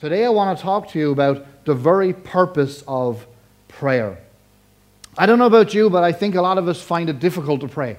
[0.00, 3.26] Today I want to talk to you about the very purpose of
[3.66, 4.16] prayer.
[5.16, 7.62] I don't know about you, but I think a lot of us find it difficult
[7.62, 7.96] to pray.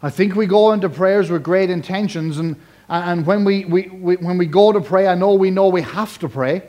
[0.00, 2.54] I think we go into prayers with great intentions, and,
[2.88, 5.82] and when, we, we, we, when we go to pray, I know we know we
[5.82, 6.62] have to pray.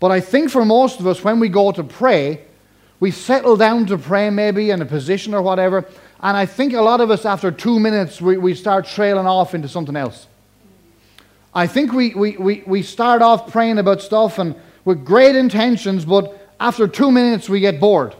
[0.00, 2.42] But I think for most of us, when we go to pray,
[3.00, 5.86] we settle down to pray maybe in a position or whatever,
[6.20, 9.54] and I think a lot of us, after two minutes, we, we start trailing off
[9.54, 10.26] into something else.
[11.54, 16.04] I think we, we, we, we start off praying about stuff and with great intentions,
[16.04, 18.14] but after two minutes, we get bored.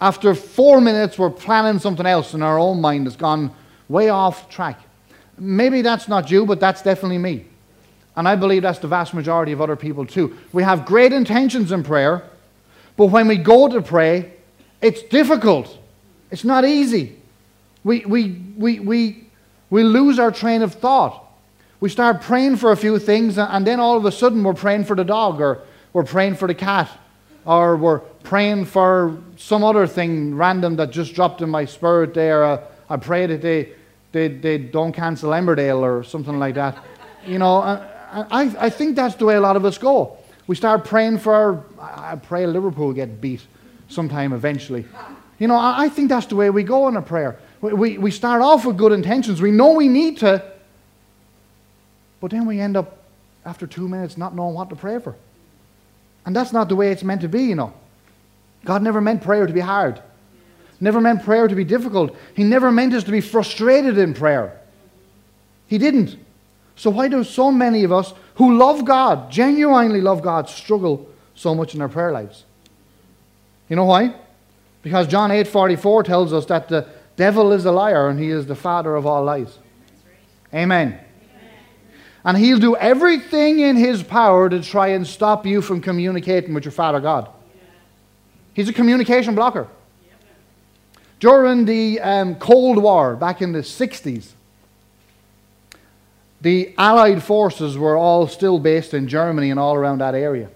[0.00, 3.54] After four minutes, we're planning something else, and our own mind has gone
[3.88, 4.80] way off track.
[5.38, 7.46] Maybe that's not you, but that's definitely me.
[8.16, 10.36] And I believe that's the vast majority of other people too.
[10.52, 12.22] We have great intentions in prayer,
[12.96, 14.32] but when we go to pray,
[14.80, 15.76] it's difficult.
[16.30, 17.16] It's not easy.
[17.82, 19.26] We, we, we, we,
[19.70, 21.23] we lose our train of thought.
[21.84, 24.84] We start praying for a few things, and then all of a sudden we're praying
[24.84, 25.60] for the dog, or
[25.92, 26.90] we're praying for the cat,
[27.44, 32.42] or we're praying for some other thing random that just dropped in my spirit there.
[32.42, 33.74] Uh, I pray that they,
[34.12, 36.82] they, they don't cancel Emmerdale or something like that.
[37.26, 40.16] You know, I, I think that's the way a lot of us go.
[40.46, 43.42] We start praying for, I pray Liverpool get beat
[43.88, 44.86] sometime eventually.
[45.38, 47.38] You know, I, I think that's the way we go in a prayer.
[47.60, 49.42] We, we, we start off with good intentions.
[49.42, 50.53] We know we need to,
[52.24, 53.02] but then we end up,
[53.44, 55.14] after two minutes, not knowing what to pray for.
[56.24, 57.74] And that's not the way it's meant to be, you know.
[58.64, 60.00] God never meant prayer to be hard,
[60.80, 62.16] never meant prayer to be difficult.
[62.34, 64.58] He never meant us to be frustrated in prayer.
[65.66, 66.16] He didn't.
[66.76, 71.54] So, why do so many of us who love God, genuinely love God, struggle so
[71.54, 72.44] much in our prayer lives?
[73.68, 74.14] You know why?
[74.80, 78.56] Because John 8:44 tells us that the devil is a liar and he is the
[78.56, 79.58] father of all lies.
[80.54, 81.03] Amen.
[82.24, 86.64] And he'll do everything in his power to try and stop you from communicating with
[86.64, 87.28] your Father God.
[88.54, 89.68] He's a communication blocker.
[91.20, 94.30] During the um, Cold War back in the 60s,
[96.40, 100.50] the Allied forces were all still based in Germany and all around that area.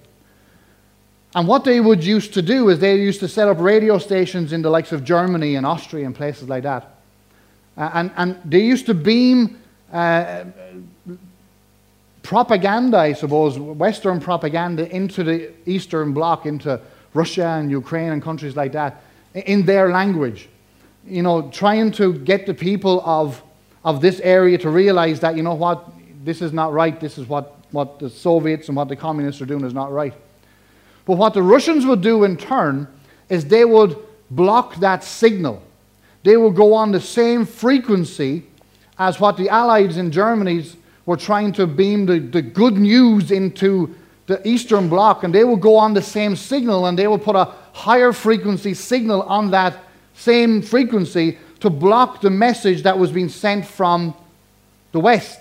[1.34, 4.52] And what they would used to do is they used to set up radio stations
[4.52, 6.96] in the likes of Germany and Austria and places like that.
[7.76, 9.58] And, and they used to beam
[9.92, 10.44] uh,
[12.22, 16.80] propaganda, I suppose, Western propaganda into the Eastern Bloc, into
[17.14, 19.02] Russia and Ukraine and countries like that,
[19.34, 20.48] in their language.
[21.06, 23.42] You know, trying to get the people of
[23.84, 25.88] of this area to realize that, you know what,
[26.24, 29.46] this is not right, this is what, what the Soviets and what the communists are
[29.46, 30.14] doing is not right.
[31.06, 32.86] But what the Russians would do in turn
[33.28, 33.96] is they would
[34.30, 35.62] block that signal.
[36.22, 38.44] They would go on the same frequency
[38.98, 40.66] as what the Allies in Germany
[41.08, 43.94] were trying to beam the, the good news into
[44.26, 47.34] the Eastern Bloc, and they would go on the same signal and they would put
[47.34, 49.78] a higher frequency signal on that
[50.14, 54.14] same frequency to block the message that was being sent from
[54.92, 55.40] the West.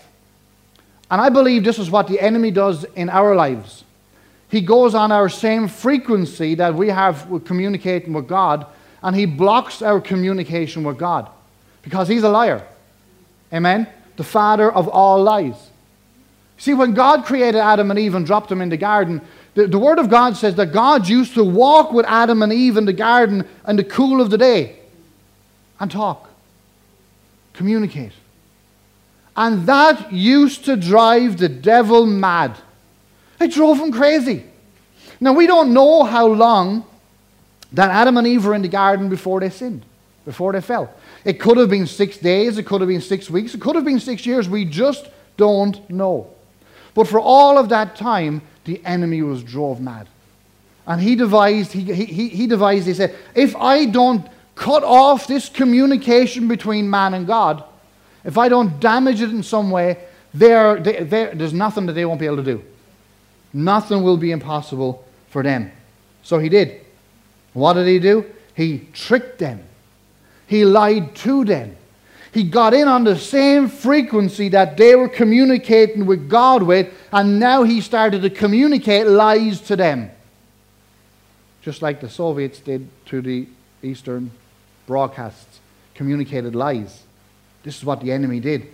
[1.11, 3.83] And I believe this is what the enemy does in our lives.
[4.49, 8.65] He goes on our same frequency that we have with communicating with God,
[9.03, 11.27] and he blocks our communication with God
[11.81, 12.65] because he's a liar.
[13.51, 13.85] Amen?
[14.17, 15.69] The father of all lies.
[16.57, 19.21] See, when God created Adam and Eve and dropped them in the garden,
[19.53, 22.77] the, the Word of God says that God used to walk with Adam and Eve
[22.77, 24.77] in the garden in the cool of the day
[25.79, 26.29] and talk,
[27.53, 28.13] communicate.
[29.35, 32.57] And that used to drive the devil mad.
[33.39, 34.43] It drove him crazy.
[35.19, 36.85] Now, we don't know how long
[37.73, 39.83] that Adam and Eve were in the garden before they sinned,
[40.25, 40.91] before they fell.
[41.27, 43.83] It could have been six days, it could have been six weeks, it could have
[43.83, 44.47] been six years.
[44.47, 46.29] We just don't know.
[46.95, 50.07] But for all of that time, the enemy was drove mad.
[50.87, 55.49] And he devised, he, he, he devised, he said, if I don't cut off this
[55.49, 57.61] communication between man and God,
[58.23, 59.97] if I don't damage it in some way,
[60.33, 62.63] they're, they, they're, there's nothing that they won't be able to do.
[63.51, 65.73] Nothing will be impossible for them.
[66.23, 66.85] So he did.
[67.51, 68.31] What did he do?
[68.55, 69.66] He tricked them.
[70.47, 71.75] He lied to them.
[72.33, 77.39] He got in on the same frequency that they were communicating with God with, and
[77.39, 80.11] now he started to communicate lies to them.
[81.61, 83.47] Just like the Soviets did to the
[83.81, 84.31] Eastern
[84.85, 85.59] broadcasts,
[85.95, 87.03] communicated lies.
[87.63, 88.67] This is what the enemy did.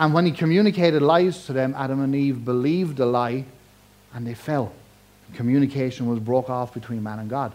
[0.00, 3.44] And when he communicated lies to them, Adam and Eve believed the lie
[4.12, 4.72] and they fell.
[5.34, 7.52] Communication was broke off between man and God.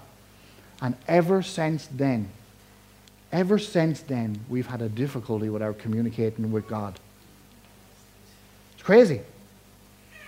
[0.81, 2.29] And ever since then,
[3.31, 6.99] ever since then, we've had a difficulty with our communicating with God.
[8.73, 9.21] It's crazy.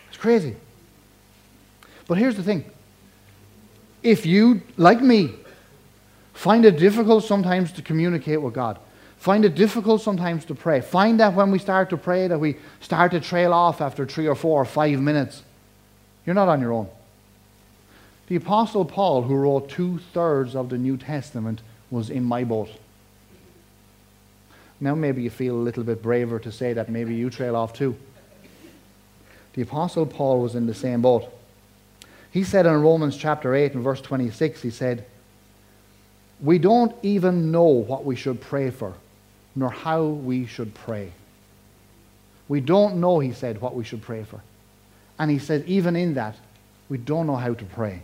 [0.09, 0.55] It's crazy.
[2.07, 2.65] But here's the thing
[4.03, 5.33] if you, like me,
[6.33, 8.79] find it difficult sometimes to communicate with God,
[9.17, 12.57] find it difficult sometimes to pray, find that when we start to pray that we
[12.79, 15.43] start to trail off after three or four or five minutes,
[16.25, 16.89] you're not on your own.
[18.27, 22.69] The Apostle Paul, who wrote two thirds of the New Testament, was in my boat.
[24.81, 27.71] Now, maybe you feel a little bit braver to say that maybe you trail off
[27.71, 27.95] too.
[29.53, 31.31] The Apostle Paul was in the same boat.
[32.31, 35.05] He said in Romans chapter 8 and verse 26, he said,
[36.41, 38.93] We don't even know what we should pray for,
[39.55, 41.11] nor how we should pray.
[42.47, 44.41] We don't know, he said, what we should pray for.
[45.17, 46.35] And he said, even in that,
[46.89, 48.01] we don't know how to pray.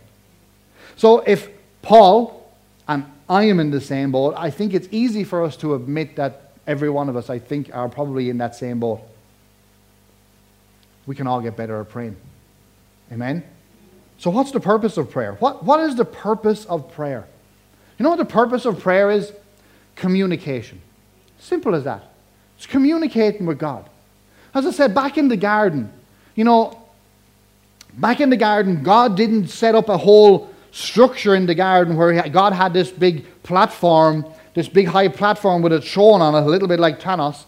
[0.96, 1.50] So if
[1.82, 2.50] Paul
[2.86, 6.16] and I am in the same boat, I think it's easy for us to admit
[6.16, 9.00] that every one of us, I think, are probably in that same boat.
[11.06, 12.16] We can all get better at praying.
[13.10, 13.42] Amen?
[14.18, 15.32] So, what's the purpose of prayer?
[15.40, 17.26] What, what is the purpose of prayer?
[17.98, 19.32] You know what the purpose of prayer is?
[19.96, 20.80] Communication.
[21.40, 22.04] Simple as that.
[22.56, 23.88] It's communicating with God.
[24.54, 25.90] As I said, back in the garden,
[26.34, 26.80] you know,
[27.94, 32.28] back in the garden, God didn't set up a whole structure in the garden where
[32.28, 34.24] God had this big platform,
[34.58, 37.44] this big high platform with a throne on it, a little bit like Thanos.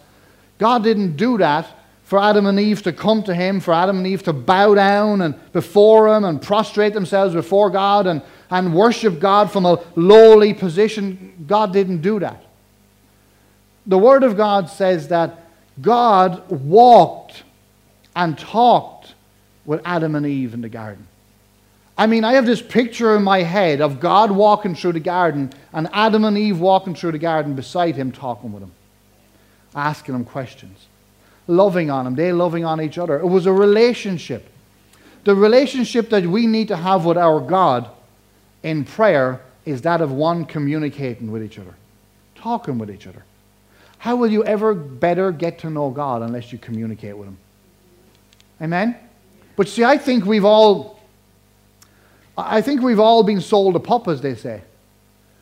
[0.58, 1.66] God didn't do that
[2.04, 5.20] for Adam and Eve to come to him, for Adam and Eve to bow down
[5.20, 10.54] and before him and prostrate themselves before God and, and worship God from a lowly
[10.54, 11.44] position.
[11.48, 12.44] God didn't do that.
[13.88, 15.48] The Word of God says that
[15.82, 17.42] God walked
[18.14, 19.14] and talked
[19.64, 21.08] with Adam and Eve in the garden.
[22.00, 25.52] I mean, I have this picture in my head of God walking through the garden
[25.72, 28.72] and Adam and Eve walking through the garden beside him, talking with him,
[29.74, 30.86] asking him questions
[31.50, 33.18] loving on him, they loving on each other.
[33.18, 34.48] It was a relationship.
[35.24, 37.90] The relationship that we need to have with our God
[38.62, 41.74] in prayer is that of one communicating with each other,
[42.34, 43.24] talking with each other.
[43.98, 47.38] How will you ever better get to know God unless you communicate with Him?
[48.62, 48.96] Amen?
[49.56, 50.99] But see, I think we've all,
[52.46, 54.62] I think we've all been sold a pup, as they say.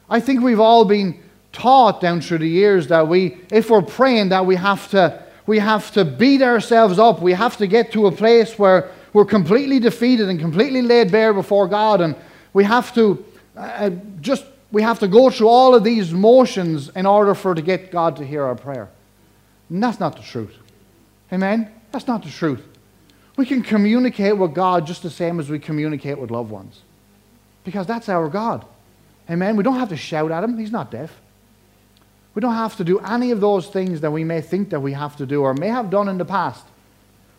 [0.09, 1.23] I think we've all been
[1.53, 5.59] taught down through the years that we, if we're praying, that we have to we
[5.59, 7.23] have to beat ourselves up.
[7.23, 11.33] We have to get to a place where we're completely defeated and completely laid bare
[11.33, 12.03] before God.
[12.03, 12.15] And
[12.53, 13.25] we have to
[13.57, 13.91] uh, uh,
[14.21, 17.91] just, we have to go through all of these motions in order for to get
[17.91, 18.91] God to hear our prayer.
[19.71, 20.55] And that's not the truth.
[21.33, 21.73] Amen?
[21.93, 22.63] That's not the truth.
[23.39, 26.83] We can communicate with God just the same as we communicate with loved ones.
[27.69, 28.65] Because that's our God.
[29.29, 29.55] Amen?
[29.55, 30.57] We don't have to shout at him.
[30.57, 31.21] He's not deaf.
[32.35, 34.95] We don't have to do any of those things that we may think that we
[34.95, 36.65] have to do or may have done in the past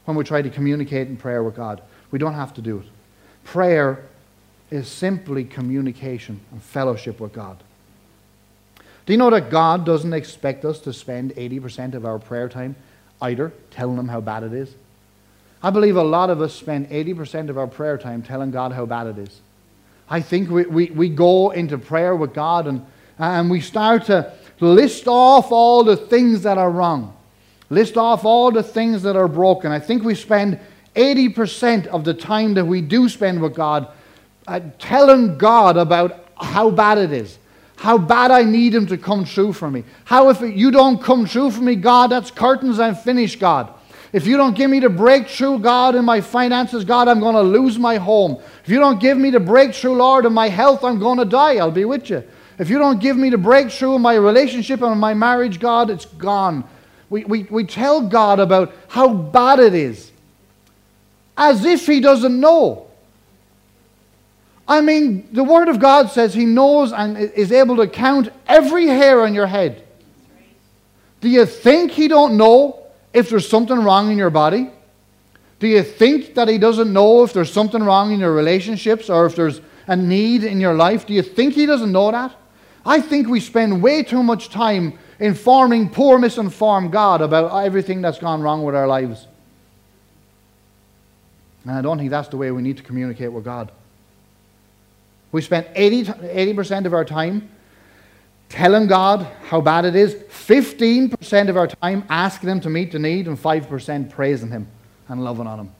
[0.05, 1.81] when we try to communicate in prayer with God.
[2.11, 2.85] We don't have to do it.
[3.43, 4.03] Prayer
[4.69, 7.57] is simply communication and fellowship with God.
[9.07, 12.75] Do you know that God doesn't expect us to spend 80% of our prayer time
[13.19, 14.75] either telling Him how bad it is?
[15.63, 18.85] I believe a lot of us spend 80% of our prayer time telling God how
[18.85, 19.41] bad it is.
[20.09, 22.85] I think we, we, we go into prayer with God and,
[23.17, 27.15] and we start to list off all the things that are wrong,
[27.69, 29.71] list off all the things that are broken.
[29.71, 30.59] I think we spend
[30.95, 33.89] 80% of the time that we do spend with God
[34.47, 37.37] uh, telling God about how bad it is,
[37.75, 39.83] how bad I need Him to come true for me.
[40.05, 43.73] How if you don't come true for me, God, that's curtains, I'm finished, God.
[44.11, 47.41] If you don't give me the breakthrough, God, in my finances, God, I'm going to
[47.41, 48.41] lose my home.
[48.63, 51.57] If you don't give me the breakthrough, Lord, in my health, I'm going to die.
[51.57, 52.23] I'll be with you.
[52.57, 56.05] If you don't give me the breakthrough in my relationship and my marriage, God, it's
[56.05, 56.67] gone.
[57.09, 60.11] We, we, we tell God about how bad it is
[61.37, 62.87] as if He doesn't know.
[64.67, 68.87] I mean, the Word of God says He knows and is able to count every
[68.87, 69.83] hair on your head.
[71.21, 72.78] Do you think He don't know
[73.13, 74.69] if there's something wrong in your body?
[75.59, 79.25] Do you think that He doesn't know if there's something wrong in your relationships or
[79.25, 81.05] if there's a need in your life?
[81.05, 82.35] Do you think He doesn't know that?
[82.85, 88.19] I think we spend way too much time informing poor, misinformed God about everything that's
[88.19, 89.27] gone wrong with our lives.
[91.63, 93.71] And I don't think that's the way we need to communicate with God.
[95.31, 97.49] We spend 80, 80% of our time
[98.49, 102.99] telling God how bad it is, 15% of our time asking Him to meet the
[102.99, 104.67] need, and 5% praising Him
[105.07, 105.71] and loving on Him.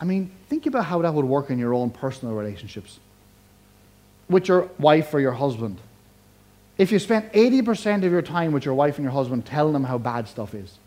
[0.00, 2.98] I mean, think about how that would work in your own personal relationships
[4.28, 5.78] with your wife or your husband,
[6.78, 9.84] if you spent 80% of your time with your wife and your husband telling them
[9.84, 10.78] how bad stuff is,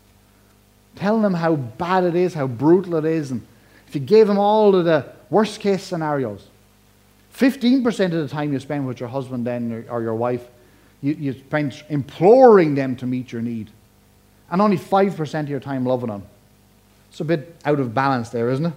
[0.94, 3.44] telling them how bad it is, how brutal it is, and
[3.88, 6.46] if you gave them all of the worst case scenarios,
[7.40, 10.46] 15% of the time you spend with your husband then or your wife,
[11.00, 13.70] you, you spend imploring them to meet your need.
[14.50, 16.22] And only 5% of your time loving them.
[17.08, 18.74] It's a bit out of balance there, isn't it?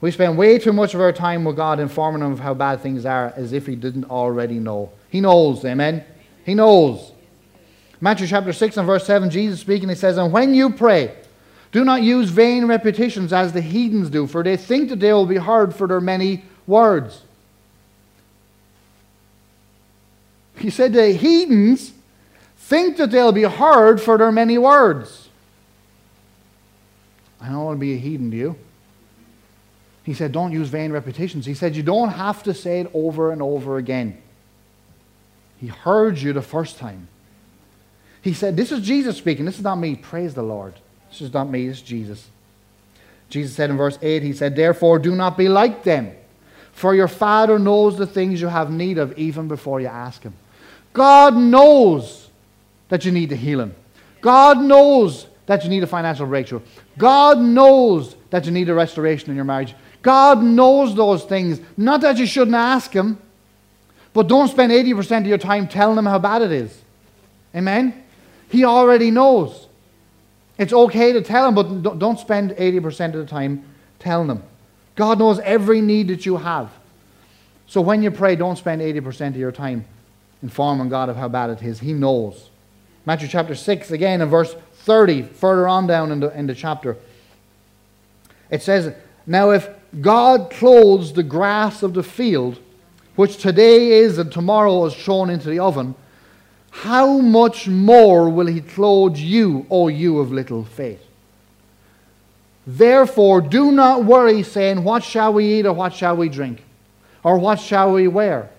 [0.00, 2.82] We spend way too much of our time with God informing him of how bad
[2.82, 4.92] things are as if he didn't already know.
[5.10, 6.04] He knows, amen?
[6.44, 7.10] He knows.
[8.00, 11.16] Matthew chapter 6 and verse 7, Jesus speaking, he says, And when you pray,
[11.72, 15.26] do not use vain repetitions as the heathens do, for they think that they will
[15.26, 17.22] be heard for their many words.
[20.58, 21.92] He said the heathens
[22.56, 25.28] think that they'll be heard for their many words.
[27.40, 28.56] I don't want to be a heathen, do you?
[30.02, 31.46] He said, don't use vain repetitions.
[31.46, 34.20] He said, you don't have to say it over and over again.
[35.58, 37.08] He heard you the first time.
[38.26, 39.44] He said, This is Jesus speaking.
[39.44, 39.94] This is not me.
[39.94, 40.74] Praise the Lord.
[41.10, 41.68] This is not me.
[41.68, 42.26] This is Jesus.
[43.28, 46.12] Jesus said in verse 8, He said, Therefore, do not be like them,
[46.72, 50.34] for your Father knows the things you have need of even before you ask Him.
[50.96, 52.30] God knows
[52.88, 53.74] that you need the healing.
[54.22, 56.62] God knows that you need a financial breakthrough.
[56.96, 59.74] God knows that you need a restoration in your marriage.
[60.00, 61.60] God knows those things.
[61.76, 63.18] Not that you shouldn't ask Him,
[64.14, 66.80] but don't spend 80% of your time telling Him how bad it is.
[67.54, 68.02] Amen?
[68.48, 69.66] He already knows.
[70.56, 73.64] It's okay to tell him, but don't spend 80% of the time
[73.98, 74.42] telling him.
[74.94, 76.70] God knows every need that you have.
[77.66, 79.84] So when you pray, don't spend 80% of your time
[80.42, 81.80] informing God of how bad it is.
[81.80, 82.50] He knows.
[83.04, 86.96] Matthew chapter 6, again in verse 30, further on down in the, in the chapter,
[88.50, 88.94] it says,
[89.26, 89.68] Now if
[90.00, 92.58] God clothes the grass of the field,
[93.14, 95.94] which today is and tomorrow is thrown into the oven,
[96.70, 101.02] how much more will he clothe you, O you of little faith?
[102.66, 106.62] Therefore, do not worry, saying, What shall we eat, or what shall we drink,
[107.22, 108.50] or what shall we wear?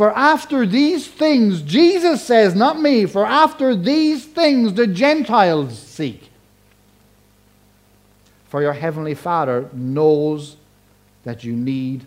[0.00, 6.30] For after these things, Jesus says, not me, for after these things the Gentiles seek.
[8.48, 10.56] For your heavenly Father knows
[11.24, 12.06] that you need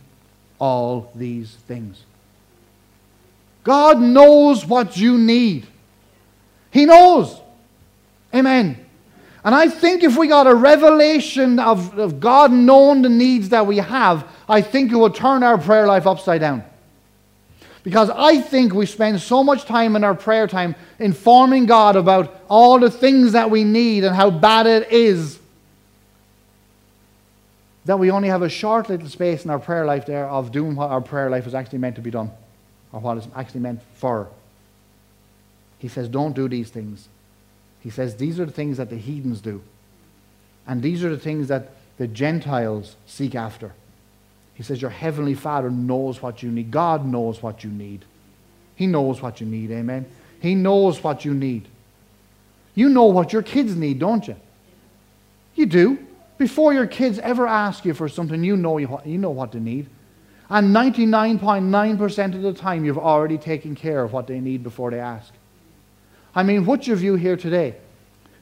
[0.58, 2.02] all these things.
[3.64, 5.68] God knows what you need.
[6.72, 7.40] He knows.
[8.34, 8.84] Amen.
[9.44, 13.68] And I think if we got a revelation of, of God knowing the needs that
[13.68, 16.64] we have, I think it would turn our prayer life upside down.
[17.84, 22.42] Because I think we spend so much time in our prayer time informing God about
[22.50, 25.40] all the things that we need and how bad it is
[27.86, 30.76] that we only have a short little space in our prayer life there of doing
[30.76, 32.32] what our prayer life is actually meant to be done
[32.92, 34.30] or what it's actually meant for.
[35.80, 37.10] He says, don't do these things.
[37.82, 39.62] He says, these are the things that the heathens do.
[40.66, 43.74] And these are the things that the Gentiles seek after.
[44.54, 46.72] He says, Your heavenly Father knows what you need.
[46.72, 48.06] God knows what you need.
[48.76, 49.72] He knows what you need.
[49.72, 50.06] Amen.
[50.40, 51.68] He knows what you need.
[52.76, 54.36] You know what your kids need, don't you?
[55.56, 56.00] You do.
[56.38, 59.88] Before your kids ever ask you for something, you know, you know what they need.
[60.50, 65.00] And 99.9% of the time, you've already taken care of what they need before they
[65.00, 65.32] ask.
[66.36, 67.76] I mean, which of you here today,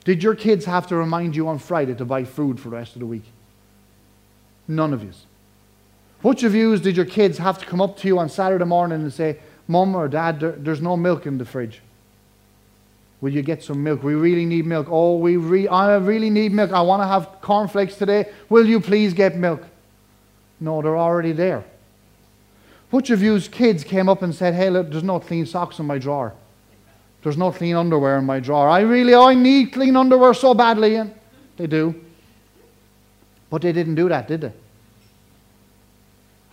[0.05, 2.95] did your kids have to remind you on Friday to buy food for the rest
[2.95, 3.25] of the week?
[4.67, 5.11] None of you.
[6.21, 9.01] Which of you did your kids have to come up to you on Saturday morning
[9.01, 11.81] and say, Mum or Dad, there, there's no milk in the fridge?
[13.21, 14.03] Will you get some milk?
[14.03, 14.87] We really need milk.
[14.89, 16.71] Oh, we re- I really need milk.
[16.71, 18.31] I want to have cornflakes today.
[18.49, 19.63] Will you please get milk?
[20.59, 21.63] No, they're already there.
[22.89, 25.85] Which of you's kids came up and said, Hey, look, there's no clean socks in
[25.85, 26.33] my drawer?
[27.23, 28.67] There's no clean underwear in my drawer.
[28.67, 30.95] I really, I need clean underwear so badly.
[30.95, 31.13] And
[31.57, 31.93] they do.
[33.49, 34.53] But they didn't do that, did they?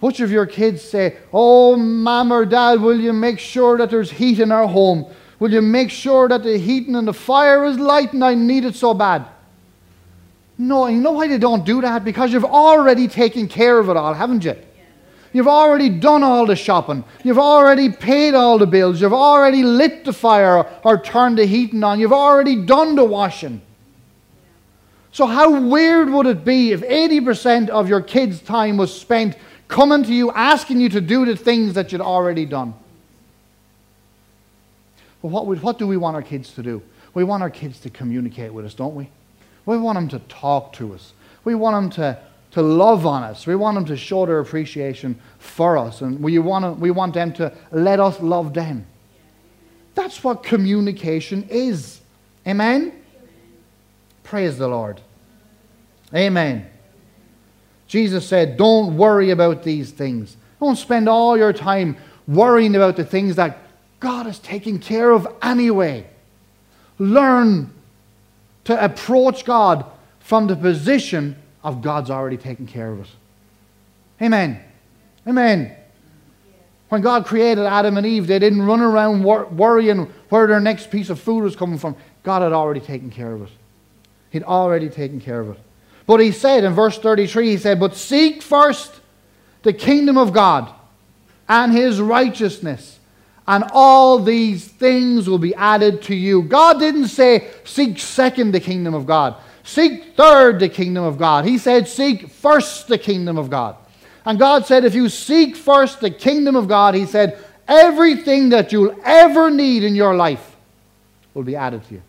[0.01, 4.11] Which of your kids say, Oh, mom or dad, will you make sure that there's
[4.11, 5.07] heat in our home?
[5.41, 8.65] Will you make sure that the heating and the fire is light and I need
[8.65, 9.27] it so bad?
[10.57, 12.05] No, you know why they don't do that?
[12.05, 14.57] Because you've already taken care of it all, haven't you?
[15.33, 17.05] You've already done all the shopping.
[17.23, 19.01] You've already paid all the bills.
[19.01, 22.01] You've already lit the fire or turned the heating on.
[22.01, 23.61] You've already done the washing.
[25.13, 29.37] So, how weird would it be if 80% of your kids' time was spent
[29.69, 32.75] coming to you, asking you to do the things that you'd already done?
[35.23, 36.83] But what, what do we want our kids to do?
[37.15, 39.11] We want our kids to communicate with us, don't we?
[39.67, 41.13] We want them to talk to us.
[41.45, 42.19] We want them to
[42.53, 43.47] to love on us.
[43.47, 47.15] We want them to show their appreciation for us, and we want, to, we want
[47.15, 48.87] them to let us love them.
[49.95, 52.01] That's what communication is.
[52.47, 52.93] Amen?
[54.23, 55.01] Praise the Lord.
[56.15, 56.69] Amen.
[57.89, 60.37] Jesus said, Don't worry about these things.
[60.61, 63.59] Don't spend all your time worrying about the things that
[63.99, 66.07] God is taking care of anyway.
[66.99, 67.73] Learn
[68.65, 69.87] to approach God
[70.21, 73.09] from the position of God's already taken care of it.
[74.21, 74.61] Amen.
[75.27, 75.75] Amen.
[76.89, 80.91] When God created Adam and Eve, they didn't run around wor- worrying where their next
[80.91, 81.97] piece of food was coming from.
[82.23, 83.51] God had already taken care of it.
[84.31, 85.61] He'd already taken care of it.
[86.09, 88.93] But he said in verse 33, he said, But seek first
[89.63, 90.73] the kingdom of God
[91.49, 92.99] and his righteousness,
[93.47, 96.43] and all these things will be added to you.
[96.43, 101.45] God didn't say, Seek second the kingdom of God, seek third the kingdom of God.
[101.45, 103.77] He said, Seek first the kingdom of God.
[104.25, 107.39] And God said, If you seek first the kingdom of God, He said,
[107.69, 110.57] everything that you'll ever need in your life
[111.35, 112.03] will be added to you.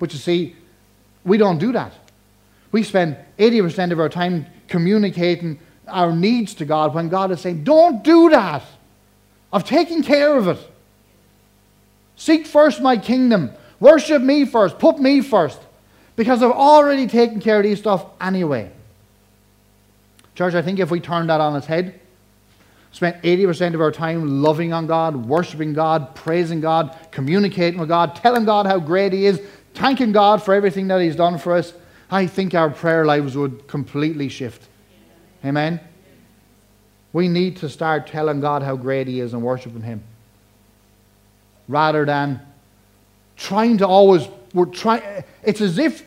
[0.00, 0.56] But you see,
[1.24, 1.92] we don't do that.
[2.72, 7.64] We spend 80% of our time communicating our needs to God when God is saying,
[7.64, 8.62] Don't do that.
[9.52, 10.58] I've taken care of it.
[12.16, 13.52] Seek first my kingdom.
[13.80, 14.78] Worship me first.
[14.78, 15.58] Put me first.
[16.16, 18.70] Because I've already taken care of these stuff anyway.
[20.34, 21.98] Church, I think if we turn that on its head,
[22.92, 28.16] spent 80% of our time loving on God, worshiping God, praising God, communicating with God,
[28.16, 29.40] telling God how great He is,
[29.78, 31.72] thanking God for everything that He's done for us,
[32.10, 34.66] I think our prayer lives would completely shift.
[35.44, 35.80] Amen?
[37.12, 40.02] We need to start telling God how great He is and worshiping Him.
[41.68, 42.40] Rather than
[43.36, 46.04] trying to always, we're trying, it's as if,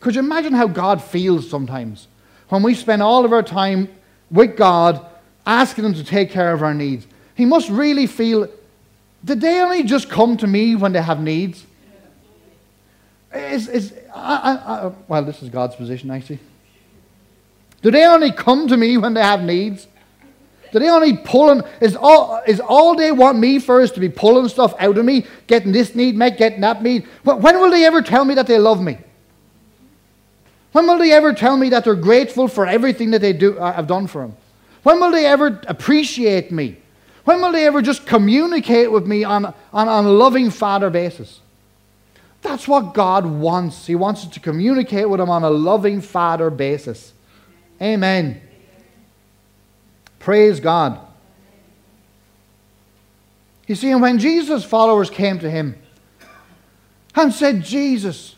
[0.00, 2.08] could you imagine how God feels sometimes?
[2.48, 3.88] When we spend all of our time
[4.30, 5.06] with God,
[5.46, 7.06] asking Him to take care of our needs.
[7.34, 8.48] He must really feel,
[9.24, 11.64] did they only just come to me when they have needs?
[13.34, 16.38] Is, is, I, I, well, this is God's position, actually.
[17.80, 19.86] Do they only come to me when they have needs?
[20.72, 21.62] Do they only pulling?
[21.80, 25.04] Is all, is all they want me for is to be pulling stuff out of
[25.04, 27.04] me, getting this need met, getting that need?
[27.24, 28.98] When will they ever tell me that they love me?
[30.72, 33.74] When will they ever tell me that they're grateful for everything that they do, uh,
[33.76, 34.36] I've done for them?
[34.82, 36.78] When will they ever appreciate me?
[37.24, 39.54] When will they ever just communicate with me on, on,
[39.88, 41.41] on a loving father basis?
[42.42, 43.86] That's what God wants.
[43.86, 47.12] He wants us to communicate with Him on a loving Father basis.
[47.80, 48.40] Amen.
[50.18, 51.00] Praise God.
[53.66, 55.76] You see, and when Jesus' followers came to Him
[57.14, 58.34] and said, Jesus,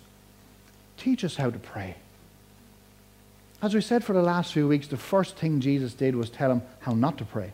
[0.97, 1.97] teach us how to pray.
[3.63, 6.51] As we said for the last few weeks, the first thing Jesus did was tell
[6.51, 7.53] them how not to pray.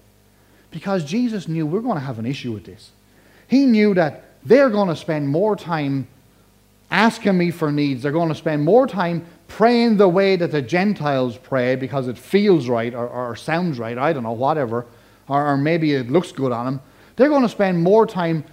[0.73, 2.91] Because Jesus knew we're going to have an issue with this.
[3.47, 6.09] He knew that they're going to spend more time
[6.90, 8.03] asking me for needs.
[8.03, 12.18] They're going to spend more time praying the way that the Gentiles pray because it
[12.18, 14.87] feels right or, or sounds right, I don't know, whatever,
[15.29, 16.81] or, or maybe it looks good on them.
[17.16, 18.44] They're going to spend more time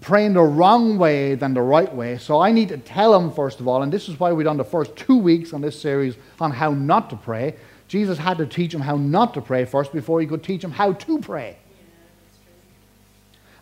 [0.00, 2.18] praying the wrong way than the right way.
[2.18, 4.56] So I need to tell them, first of all, and this is why we've done
[4.56, 7.56] the first two weeks on this series on how not to pray.
[7.88, 10.72] Jesus had to teach them how not to pray first before he could teach them
[10.72, 11.56] how to pray.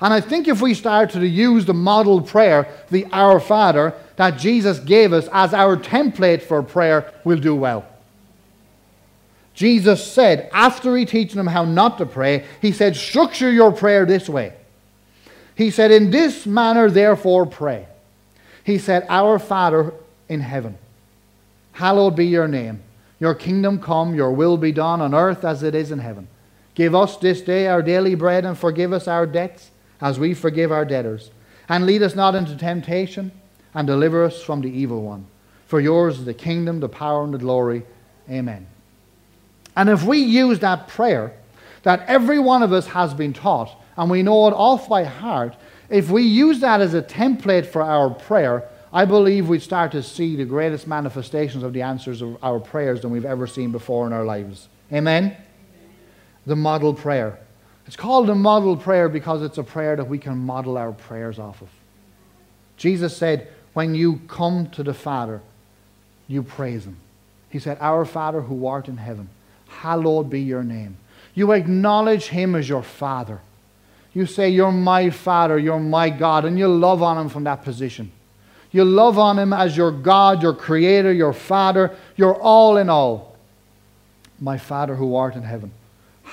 [0.04, 4.38] And I think if we start to use the model prayer, the Our Father, that
[4.38, 7.86] Jesus gave us as our template for prayer, we'll do well.
[9.54, 14.04] Jesus said, after he teaching them how not to pray, he said, structure your prayer
[14.04, 14.52] this way.
[15.54, 17.86] He said, In this manner, therefore, pray.
[18.62, 19.94] He said, Our Father
[20.28, 20.76] in heaven,
[21.72, 22.82] hallowed be your name.
[23.18, 26.28] Your kingdom come, your will be done on earth as it is in heaven.
[26.74, 30.72] Give us this day our daily bread and forgive us our debts as we forgive
[30.72, 31.30] our debtors.
[31.68, 33.33] And lead us not into temptation,
[33.74, 35.26] and deliver us from the evil one.
[35.66, 37.85] For yours is the kingdom, the power, and the glory.
[38.30, 38.66] Amen.
[39.76, 41.35] And if we use that prayer
[41.83, 45.54] that every one of us has been taught, and we know it off by heart,
[45.90, 50.02] if we use that as a template for our prayer, I believe we start to
[50.02, 54.07] see the greatest manifestations of the answers of our prayers than we've ever seen before
[54.07, 54.68] in our lives.
[54.92, 55.37] Amen?
[56.46, 57.38] The model prayer.
[57.86, 61.38] It's called a model prayer because it's a prayer that we can model our prayers
[61.38, 61.68] off of.
[62.76, 65.42] Jesus said, When you come to the Father,
[66.26, 66.96] you praise Him.
[67.50, 69.28] He said, Our Father who art in heaven,
[69.68, 70.96] hallowed be your name.
[71.34, 73.40] You acknowledge Him as your Father.
[74.14, 77.64] You say, You're my Father, you're my God, and you love on Him from that
[77.64, 78.10] position.
[78.72, 83.36] You love on Him as your God, your Creator, your Father, your all in all.
[84.40, 85.70] My Father who art in heaven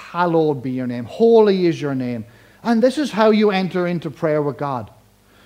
[0.10, 1.06] hallowed be your name.
[1.06, 2.26] Holy is your name.
[2.64, 4.92] And this is how you enter into prayer with God.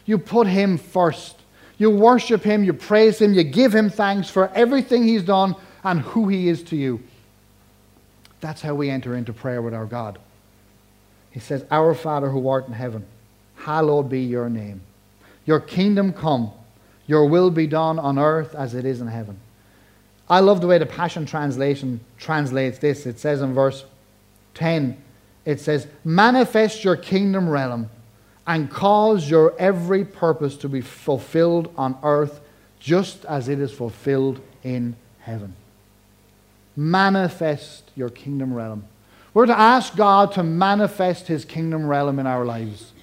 [0.06, 1.36] You put Him first.
[1.78, 6.00] You worship Him, you praise Him, you give Him thanks for everything He's done and
[6.00, 7.02] who He is to you.
[8.40, 10.20] That's how we enter into prayer with our God.
[11.32, 13.06] He says, Our Father who art in heaven,
[13.56, 14.82] hallowed be your name.
[15.46, 16.52] Your kingdom come,
[17.08, 19.38] your will be done on earth as it is in heaven.
[20.30, 23.06] I love the way the Passion Translation translates this.
[23.06, 23.84] It says in verse
[24.56, 25.02] 10,
[25.46, 27.90] it says, Manifest your kingdom realm
[28.48, 32.42] and cause your every purpose to be fulfilled on earth
[32.80, 35.56] just as it is fulfilled in heaven.
[36.76, 38.86] Manifest your kingdom realm.
[39.34, 42.94] We're to ask God to manifest his kingdom realm in our lives.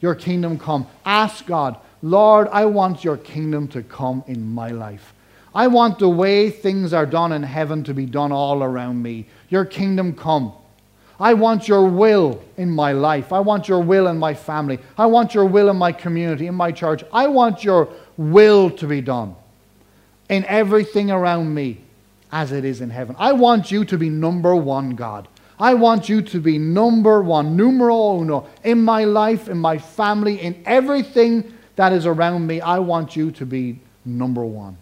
[0.00, 0.86] Your kingdom come.
[1.04, 5.14] Ask God, Lord, I want your kingdom to come in my life.
[5.54, 9.26] I want the way things are done in heaven to be done all around me.
[9.48, 10.52] Your kingdom come.
[11.20, 13.32] I want your will in my life.
[13.32, 14.78] I want your will in my family.
[14.96, 17.02] I want your will in my community, in my church.
[17.12, 19.34] I want your will to be done
[20.28, 21.78] in everything around me
[22.30, 23.16] as it is in heaven.
[23.18, 25.26] I want you to be number one, God.
[25.58, 30.40] I want you to be number one, numero uno, in my life, in my family,
[30.40, 32.60] in everything that is around me.
[32.60, 34.76] I want you to be number one.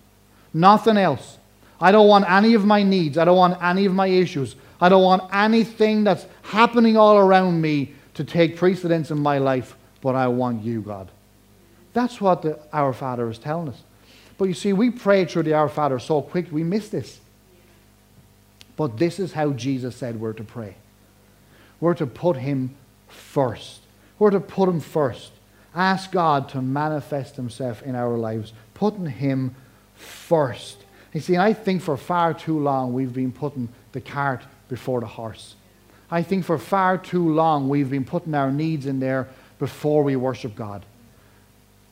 [0.53, 1.39] Nothing else.
[1.81, 3.17] I don't want any of my needs.
[3.17, 4.57] I don't want any of my issues.
[4.81, 9.77] I don't want anything that's happening all around me to take precedence in my life,
[10.01, 11.11] but I want you, God.
[11.93, 13.83] That's what the, our Father is telling us.
[14.39, 17.19] But you see, we pray through the Our Father so quick, we miss this.
[18.77, 20.77] But this is how Jesus said we're to pray.
[21.81, 22.75] We're to put Him
[23.09, 23.81] first.
[24.19, 25.33] We're to put Him first.
[25.75, 29.55] Ask God to manifest Himself in our lives, putting Him
[29.95, 30.79] first.
[31.15, 35.07] You see, I think for far too long we've been putting the cart before the
[35.07, 35.55] horse.
[36.11, 40.17] I think for far too long we've been putting our needs in there before we
[40.17, 40.85] worship God.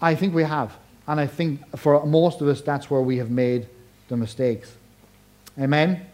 [0.01, 0.77] I think we have.
[1.07, 3.69] And I think for most of us, that's where we have made
[4.09, 4.73] the mistakes.
[5.59, 6.07] Amen?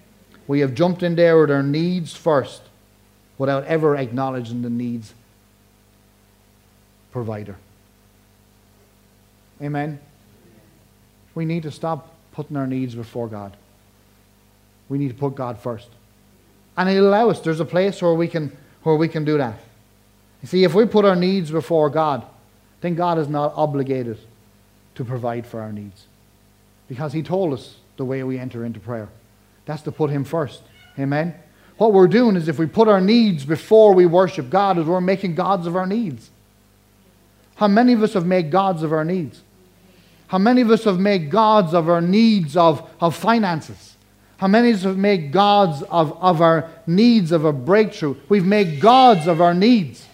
[0.46, 2.62] We have jumped in there with our needs first
[3.38, 5.14] without ever acknowledging the needs
[7.12, 7.56] provider.
[9.62, 10.00] Amen?
[11.34, 13.56] We need to stop putting our needs before God.
[14.88, 15.88] We need to put God first.
[16.80, 17.40] And He'll allow us.
[17.40, 19.58] There's a place where we can, where we can do that.
[20.40, 22.24] You see, if we put our needs before God,
[22.80, 24.18] then God is not obligated
[24.94, 26.06] to provide for our needs.
[26.88, 29.10] Because He told us the way we enter into prayer.
[29.66, 30.62] That's to put Him first.
[30.98, 31.34] Amen?
[31.76, 35.02] What we're doing is if we put our needs before we worship God, is we're
[35.02, 36.30] making gods of our needs.
[37.56, 39.42] How many of us have made gods of our needs?
[40.28, 43.96] How many of us have made gods of our needs of, of finances?
[44.40, 48.16] How many have made gods of, of our needs of a breakthrough?
[48.31, 50.07] We've made gods of our needs.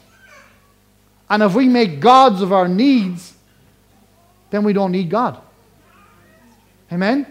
[1.30, 3.34] And if we make gods of our needs,
[4.50, 5.38] then we don't need God.
[6.90, 7.24] Amen?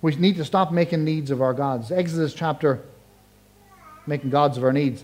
[0.00, 1.90] We need to stop making needs of our gods.
[1.90, 2.80] Exodus chapter,
[4.06, 5.02] making gods of our needs.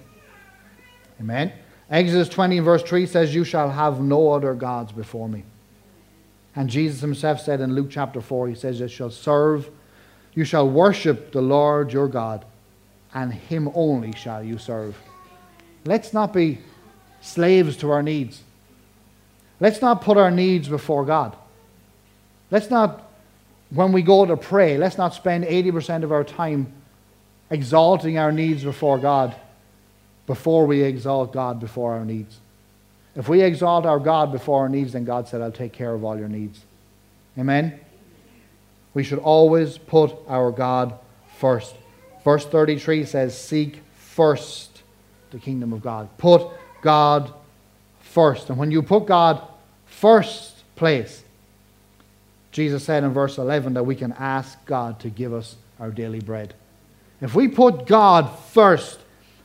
[1.18, 1.52] Amen?
[1.90, 5.42] Exodus 20 verse 3 says, You shall have no other gods before me.
[6.54, 9.68] And Jesus himself said in Luke chapter 4, He says, You shall serve
[10.34, 12.44] you shall worship the Lord your God,
[13.12, 14.96] and him only shall you serve.
[15.84, 16.58] Let's not be
[17.20, 18.42] slaves to our needs.
[19.60, 21.36] Let's not put our needs before God.
[22.50, 23.08] Let's not,
[23.70, 26.72] when we go to pray, let's not spend 80% of our time
[27.50, 29.34] exalting our needs before God
[30.26, 32.38] before we exalt God before our needs.
[33.14, 36.02] If we exalt our God before our needs, then God said, I'll take care of
[36.02, 36.60] all your needs.
[37.38, 37.78] Amen?
[38.94, 40.98] We should always put our God
[41.36, 41.74] first.
[42.22, 44.82] Verse 33 says, Seek first
[45.30, 46.08] the kingdom of God.
[46.16, 46.48] Put
[46.80, 47.32] God
[48.00, 48.48] first.
[48.48, 49.42] And when you put God
[49.86, 51.24] first place,
[52.52, 56.20] Jesus said in verse 11 that we can ask God to give us our daily
[56.20, 56.54] bread.
[57.20, 59.00] If we put God first,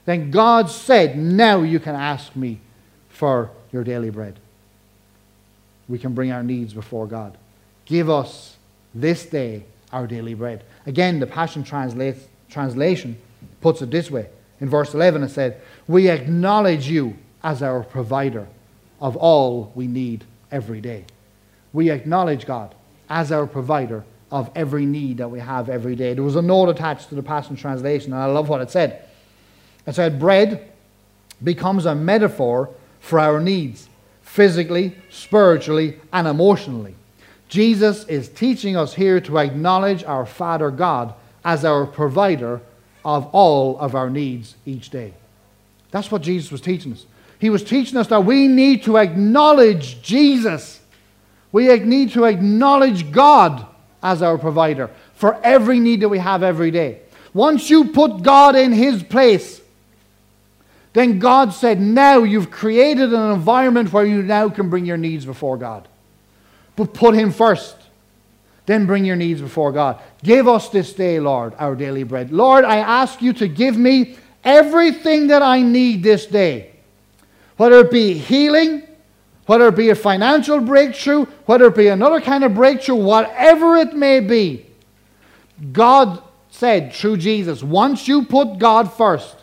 [0.05, 2.59] then God said, Now you can ask me
[3.09, 4.39] for your daily bread.
[5.87, 7.35] We can bring our needs before God.
[7.85, 8.57] Give us
[8.93, 10.63] this day our daily bread.
[10.85, 13.17] Again, the Passion translation
[13.61, 14.29] puts it this way.
[14.59, 18.47] In verse 11, it said, We acknowledge you as our provider
[18.99, 21.05] of all we need every day.
[21.73, 22.75] We acknowledge God
[23.09, 26.13] as our provider of every need that we have every day.
[26.13, 29.05] There was a note attached to the Passion Translation, and I love what it said.
[29.87, 30.71] It said, Bread
[31.43, 33.87] becomes a metaphor for our needs,
[34.21, 36.95] physically, spiritually, and emotionally.
[37.49, 42.61] Jesus is teaching us here to acknowledge our Father God as our provider
[43.03, 45.13] of all of our needs each day.
[45.91, 47.05] That's what Jesus was teaching us.
[47.39, 50.79] He was teaching us that we need to acknowledge Jesus
[51.51, 53.65] We need to acknowledge God
[54.03, 56.99] as our provider for every need that we have every day.
[57.33, 59.59] Once you put God in His place,
[60.93, 65.25] then God said, Now you've created an environment where you now can bring your needs
[65.25, 65.87] before God.
[66.79, 67.75] But put Him first.
[68.65, 70.01] Then bring your needs before God.
[70.23, 72.31] Give us this day, Lord, our daily bread.
[72.31, 74.15] Lord, I ask you to give me
[74.45, 76.71] everything that I need this day,
[77.57, 78.87] whether it be healing,
[79.45, 83.93] whether it be a financial breakthrough, whether it be another kind of breakthrough, whatever it
[83.93, 84.65] may be.
[85.73, 89.35] God said through Jesus, once you put God first,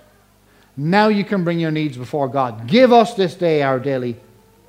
[0.75, 2.67] now you can bring your needs before God.
[2.67, 4.17] Give us this day our daily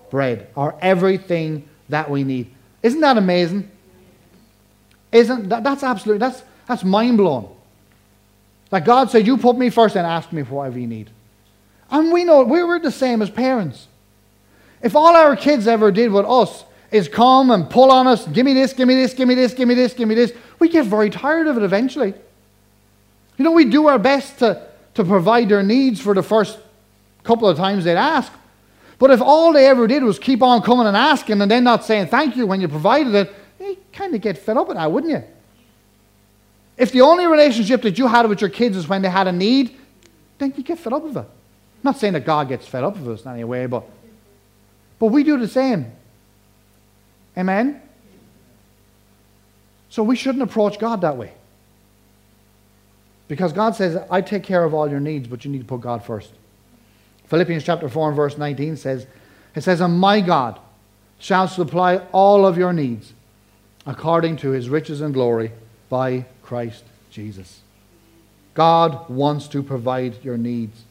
[0.10, 2.53] bread, our everything that we need.
[2.84, 3.70] Isn't that amazing?
[5.12, 7.48] Isn't that, that's absolutely that's that's mind blowing.
[8.70, 11.10] That God said, You put me first and ask me for whatever you need.
[11.90, 13.88] And we know we were the same as parents.
[14.82, 18.46] If all our kids ever did with us is come and pull on us, give
[18.46, 20.70] me this, give me this, give me this, give me this, give me this, we
[20.70, 22.13] get very tired of it eventually.
[23.38, 26.60] You know, we do our best to, to provide their needs for the first
[27.24, 28.32] couple of times they'd ask.
[29.00, 31.86] But if all they ever did was keep on coming and asking and then not
[31.86, 34.92] saying thank you when you provided it, you kind of get fed up with that,
[34.92, 35.24] wouldn't you?
[36.78, 39.32] If the only relationship that you had with your kids is when they had a
[39.32, 39.78] need,
[40.38, 41.20] then you get fed up with it.
[41.20, 43.84] I'm not saying that God gets fed up with us in any way, but,
[45.00, 45.92] but we do the same.
[47.38, 47.82] Amen?
[49.90, 51.34] So we shouldn't approach God that way.
[53.28, 55.82] Because God says, I take care of all your needs, but you need to put
[55.82, 56.32] God first.
[57.28, 59.06] Philippians chapter 4 and verse 19 says,
[59.56, 60.60] It says, And my God
[61.20, 63.13] shall supply all of your needs
[63.86, 65.52] according to his riches and glory
[65.90, 67.62] by Christ Jesus.
[68.54, 70.84] God wants to provide your needs.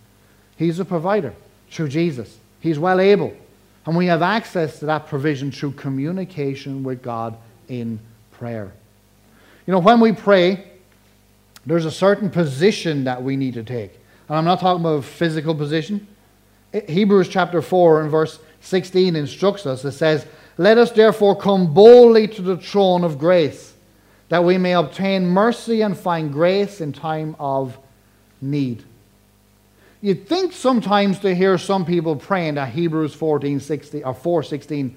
[0.56, 1.34] He's a provider
[1.70, 2.38] through Jesus.
[2.60, 3.36] He's well able.
[3.84, 7.36] And we have access to that provision through communication with God
[7.68, 8.00] in
[8.32, 8.72] prayer.
[9.66, 10.72] You know, when we pray,
[11.64, 13.92] there's a certain position that we need to take.
[14.28, 16.06] And I'm not talking about physical position.
[16.72, 19.84] Hebrews chapter 4 and verse 16 instructs us.
[19.84, 20.26] It says,
[20.58, 23.74] Let us therefore come boldly to the throne of grace,
[24.28, 27.78] that we may obtain mercy and find grace in time of
[28.40, 28.84] need.
[30.00, 34.96] You'd think sometimes to hear some people praying that Hebrews 14, 16, or 4, 16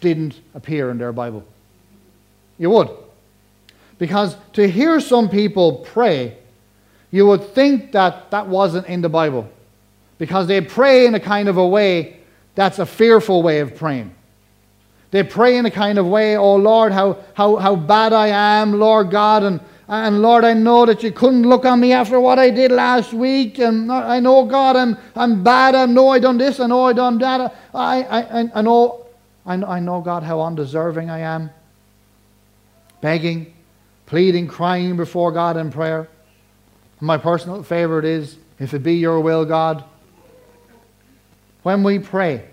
[0.00, 1.44] didn't appear in their Bible.
[2.58, 2.90] You would.
[3.98, 6.36] Because to hear some people pray,
[7.10, 9.50] you would think that that wasn't in the Bible.
[10.18, 12.16] Because they pray in a kind of a way
[12.54, 14.14] that's a fearful way of praying.
[15.10, 18.78] They pray in a kind of way, oh Lord, how, how, how bad I am,
[18.78, 22.38] Lord God, and, and Lord, I know that you couldn't look on me after what
[22.38, 26.38] I did last week, and I know, God, I'm, I'm bad, I know I done
[26.38, 29.06] this, I know I done that, I, I, I, know,
[29.44, 31.50] I, know, I know, God, how undeserving I am.
[33.00, 33.54] Begging,
[34.06, 36.08] pleading, crying before God in prayer.
[37.00, 39.84] My personal favorite is, if it be your will, God,
[41.66, 42.44] when we pray,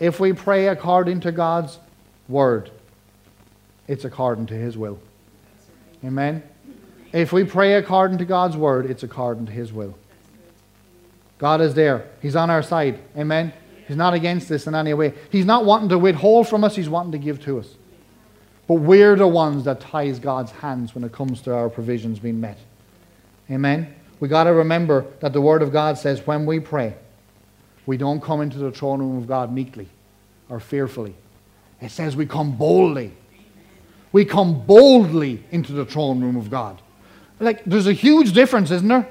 [0.00, 1.78] if we pray according to God's
[2.28, 2.72] word,
[3.86, 4.98] it's according to his will.
[6.04, 6.42] Amen?
[7.12, 9.96] If we pray according to God's word, it's according to his will.
[11.38, 12.10] God is there.
[12.20, 12.98] He's on our side.
[13.16, 13.52] Amen?
[13.86, 15.14] He's not against this in any way.
[15.30, 17.72] He's not wanting to withhold from us, he's wanting to give to us.
[18.66, 22.40] But we're the ones that ties God's hands when it comes to our provisions being
[22.40, 22.58] met.
[23.48, 23.94] Amen?
[24.18, 26.96] we got to remember that the Word of God says when we pray,
[27.86, 29.88] we don't come into the throne room of God meekly
[30.48, 31.14] or fearfully.
[31.80, 33.12] It says we come boldly.
[34.12, 36.80] We come boldly into the throne room of God.
[37.38, 39.08] Like, there's a huge difference, isn't there?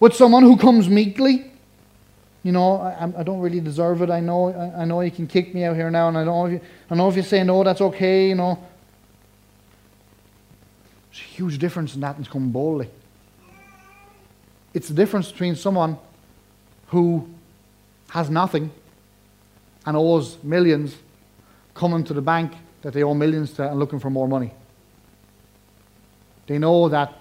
[0.00, 1.52] With someone who comes meekly
[2.42, 4.10] you know, I, I don't really deserve it.
[4.10, 6.46] I know, I, I know you can kick me out here now, and I know
[6.46, 8.28] if you, I know if you say no, that's okay.
[8.28, 8.58] You know,
[11.10, 12.90] there's a huge difference in that and coming boldly.
[14.74, 15.98] It's the difference between someone
[16.92, 17.26] who
[18.10, 18.70] has nothing
[19.86, 20.94] and owes millions
[21.72, 22.52] coming to the bank
[22.82, 24.52] that they owe millions to and looking for more money.
[26.46, 27.16] They know that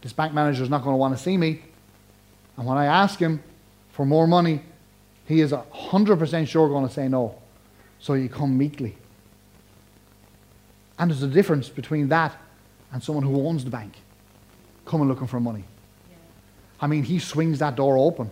[0.00, 1.62] this bank manager is not going to want to see me.
[2.56, 3.42] And when I ask him
[3.90, 4.62] for more money,
[5.26, 7.34] he is 100% sure going to say no.
[7.98, 8.96] So you come meekly.
[11.00, 12.36] And there's a difference between that
[12.92, 13.94] and someone who owns the bank
[14.86, 15.64] coming looking for money.
[16.08, 16.16] Yeah.
[16.80, 18.30] I mean, he swings that door open.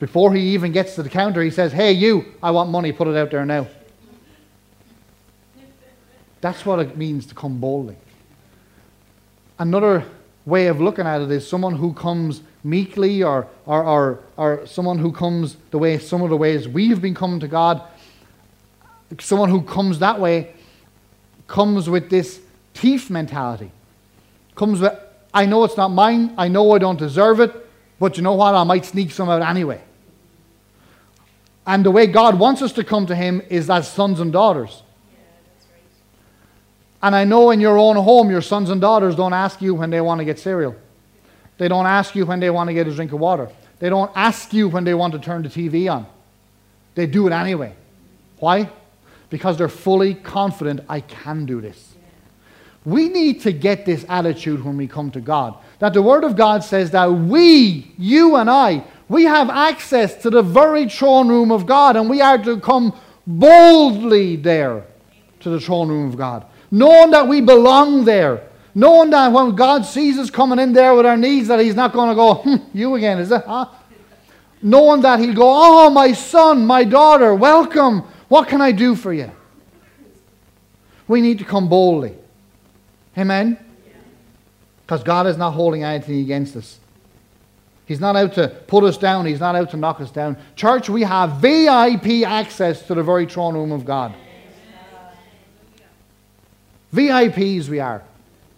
[0.00, 3.06] Before he even gets to the counter, he says, Hey, you, I want money, put
[3.06, 3.68] it out there now.
[6.40, 7.96] That's what it means to come boldly.
[9.58, 10.06] Another
[10.46, 14.98] way of looking at it is someone who comes meekly or, or, or, or someone
[14.98, 17.82] who comes the way some of the ways we've been coming to God.
[19.18, 20.54] someone who comes that way
[21.46, 22.40] comes with this
[22.72, 23.70] thief mentality.
[24.54, 24.98] Comes with,
[25.34, 27.54] I know it's not mine, I know I don't deserve it,
[27.98, 28.54] but you know what?
[28.54, 29.82] I might sneak some out anyway.
[31.66, 34.82] And the way God wants us to come to Him is as sons and daughters.
[37.02, 39.90] And I know in your own home, your sons and daughters don't ask you when
[39.90, 40.74] they want to get cereal.
[41.58, 43.48] They don't ask you when they want to get a drink of water.
[43.78, 46.06] They don't ask you when they want to turn the TV on.
[46.94, 47.74] They do it anyway.
[48.38, 48.70] Why?
[49.30, 51.94] Because they're fully confident I can do this.
[52.84, 55.54] We need to get this attitude when we come to God.
[55.78, 60.30] That the Word of God says that we, you and I, we have access to
[60.30, 64.86] the very throne room of God and we are to come boldly there
[65.40, 69.84] to the throne room of God knowing that we belong there, knowing that when God
[69.84, 72.70] sees us coming in there with our needs, that He's not going to go, hm,
[72.72, 73.44] you again, is it?
[73.44, 73.66] Huh?
[74.62, 78.02] Knowing that He'll go, oh, my son, my daughter, welcome.
[78.28, 79.30] What can I do for you?
[81.08, 82.14] We need to come boldly.
[83.18, 83.58] Amen?
[84.82, 86.78] Because God is not holding anything against us.
[87.90, 89.26] He's not out to put us down.
[89.26, 90.36] He's not out to knock us down.
[90.54, 94.14] Church, we have VIP access to the very throne room of God.
[96.94, 98.04] VIPs we are.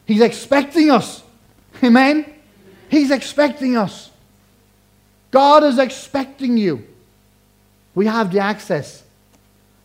[0.04, 1.22] He's expecting us.
[1.82, 2.30] Amen?
[2.90, 4.10] He's expecting us.
[5.30, 6.86] God is expecting you.
[7.94, 9.02] We have the access.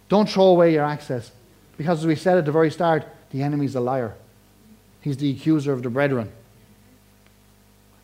[0.10, 1.31] Don't throw away your access.
[1.77, 4.13] Because as we said at the very start, the enemy's a liar.
[4.99, 6.33] He's the accuser of the brethren.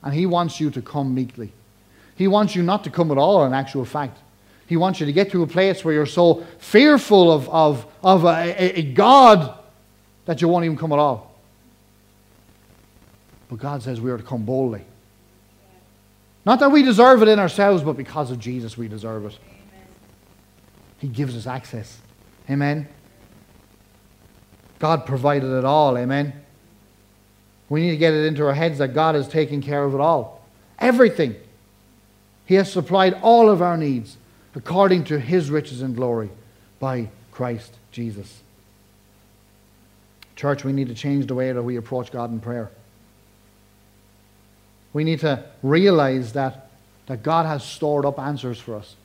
[0.04, 1.52] And he wants you to come meekly.
[2.16, 4.20] He wants you not to come at all, in actual fact.
[4.68, 8.26] He wants you to get to a place where you're so fearful of, of, of
[8.26, 9.58] a, a, God
[10.26, 11.36] that you won't even come at all.
[13.50, 14.86] But God says we are to come boldly.
[16.46, 19.38] Not that we deserve it in ourselves, but because of Jesus we deserve it.
[19.48, 19.88] Amen.
[21.00, 22.00] He gives us access.
[22.50, 22.88] Amen.
[24.80, 25.98] God provided it all.
[25.98, 26.43] Amen.
[27.74, 30.00] We need to get it into our heads that God is taking care of it
[30.00, 30.46] all.
[30.78, 31.36] Everything.
[32.46, 34.16] He has supplied all of our needs
[34.54, 36.30] according to his riches and glory
[36.80, 38.42] by Christ Jesus.
[40.36, 42.70] Church, we need to change the way that we approach God in prayer.
[44.94, 46.70] We need to realize that,
[47.08, 48.96] that God has stored up answers for us.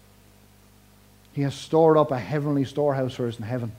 [1.32, 3.72] He has stored up a heavenly storehouse for us in heaven.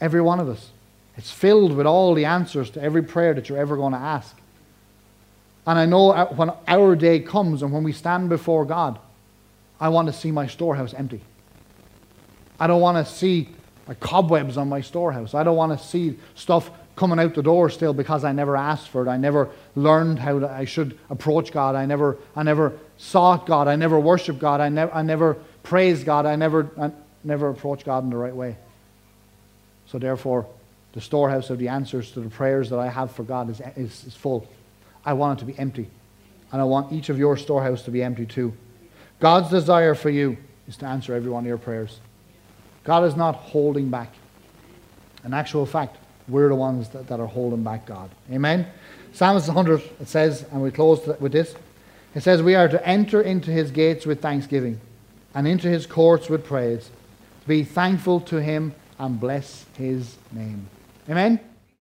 [0.00, 0.70] Every one of us.
[1.20, 4.34] It's filled with all the answers to every prayer that you're ever going to ask.
[5.66, 8.98] And I know when our day comes and when we stand before God,
[9.78, 11.20] I want to see my storehouse empty.
[12.58, 13.50] I don't want to see
[14.00, 15.34] cobwebs on my storehouse.
[15.34, 18.88] I don't want to see stuff coming out the door still because I never asked
[18.88, 19.08] for it.
[19.10, 21.74] I never learned how I should approach God.
[21.74, 23.68] I never, I never sought God.
[23.68, 24.62] I never worshiped God.
[24.62, 26.24] I, never, I never praised God.
[26.24, 26.92] I never, I
[27.24, 28.56] never approached God in the right way.
[29.84, 30.46] So therefore,
[30.92, 34.04] the storehouse of the answers to the prayers that I have for God is, is,
[34.04, 34.48] is full.
[35.04, 35.88] I want it to be empty.
[36.52, 38.52] And I want each of your storehouse to be empty too.
[39.20, 42.00] God's desire for you is to answer every one of your prayers.
[42.84, 44.12] God is not holding back.
[45.24, 48.10] In actual fact, we're the ones that, that are holding back God.
[48.32, 48.66] Amen?
[49.12, 51.54] Psalms 100, it says, and we close with this
[52.14, 54.80] it says, We are to enter into his gates with thanksgiving
[55.34, 56.90] and into his courts with praise,
[57.42, 60.68] to be thankful to him and bless his name.
[61.10, 61.40] Amen?